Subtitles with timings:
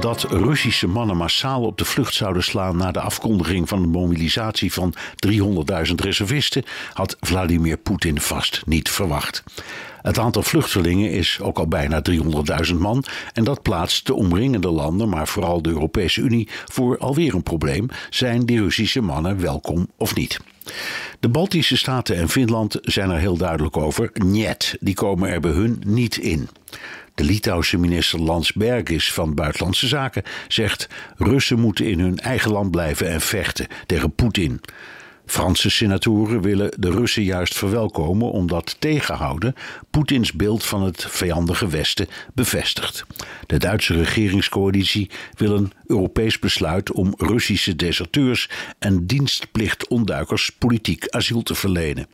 [0.00, 4.72] Dat Russische mannen massaal op de vlucht zouden slaan na de afkondiging van de mobilisatie
[4.72, 4.94] van
[5.26, 9.42] 300.000 reservisten had Vladimir Poetin vast niet verwacht.
[10.02, 12.02] Het aantal vluchtelingen is ook al bijna
[12.68, 17.34] 300.000 man en dat plaatst de omringende landen, maar vooral de Europese Unie, voor alweer
[17.34, 17.88] een probleem.
[18.10, 20.40] Zijn die Russische mannen welkom of niet?
[21.20, 24.10] De Baltische Staten en Finland zijn er heel duidelijk over.
[24.14, 26.48] Niet, die komen er bij hun niet in.
[27.16, 33.08] De Litouwse minister Landsbergis van Buitenlandse Zaken zegt: Russen moeten in hun eigen land blijven
[33.08, 34.60] en vechten tegen Poetin.
[35.26, 39.54] Franse senatoren willen de Russen juist verwelkomen omdat tegenhouden
[39.90, 43.06] Poetins beeld van het vijandige Westen bevestigt.
[43.46, 51.54] De Duitse regeringscoalitie wil een Europees besluit om Russische deserteurs en dienstplichtonduikers politiek asiel te
[51.54, 52.06] verlenen.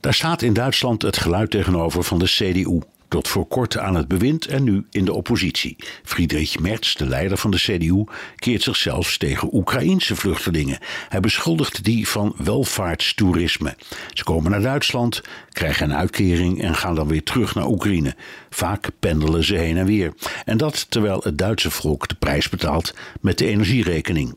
[0.00, 2.80] Daar staat in Duitsland het geluid tegenover van de CDU
[3.14, 5.76] tot voor kort aan het bewind en nu in de oppositie.
[6.02, 8.04] Friedrich Merz, de leider van de CDU,
[8.36, 10.78] keert zich zelfs tegen Oekraïense vluchtelingen.
[11.08, 13.76] Hij beschuldigt die van welvaartstoerisme.
[14.12, 18.14] Ze komen naar Duitsland, krijgen een uitkering en gaan dan weer terug naar Oekraïne.
[18.50, 20.12] Vaak pendelen ze heen en weer.
[20.44, 24.36] En dat terwijl het Duitse volk de prijs betaalt met de energierekening.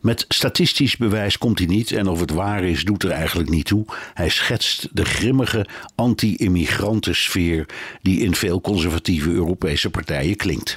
[0.00, 3.66] Met statistisch bewijs komt hij niet en of het waar is, doet er eigenlijk niet
[3.66, 3.84] toe.
[4.14, 7.66] Hij schetst de grimmige anti-immigrantensfeer
[8.02, 10.76] die in veel conservatieve Europese partijen klinkt.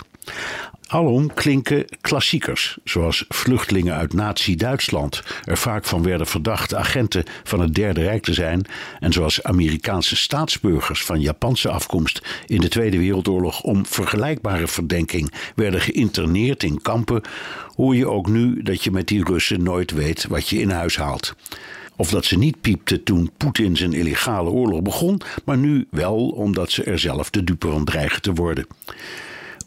[0.91, 7.73] Alom klinken klassiekers, zoals vluchtelingen uit Nazi-Duitsland er vaak van werden verdacht agenten van het
[7.75, 8.65] Derde Rijk te zijn,
[8.99, 15.81] en zoals Amerikaanse staatsburgers van Japanse afkomst in de Tweede Wereldoorlog om vergelijkbare verdenking werden
[15.81, 17.21] geïnterneerd in kampen,
[17.75, 20.97] hoor je ook nu dat je met die Russen nooit weet wat je in huis
[20.97, 21.35] haalt.
[21.95, 26.71] Of dat ze niet piepte toen Poetin zijn illegale oorlog begon, maar nu wel omdat
[26.71, 28.65] ze er zelf de dupe van dreigen te worden.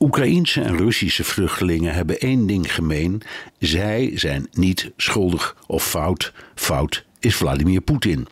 [0.05, 3.23] Oekraïense en Russische vluchtelingen hebben één ding gemeen:
[3.59, 6.33] zij zijn niet schuldig of fout.
[6.55, 8.27] Fout is Vladimir Poetin.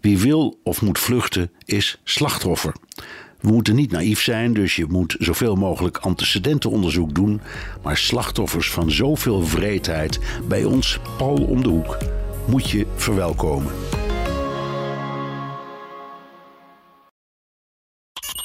[0.00, 2.74] Wie wil of moet vluchten is slachtoffer.
[3.40, 7.40] We moeten niet naïef zijn, dus je moet zoveel mogelijk antecedentenonderzoek doen.
[7.82, 11.98] Maar slachtoffers van zoveel vreedheid bij ons pal om de hoek
[12.46, 13.93] moet je verwelkomen.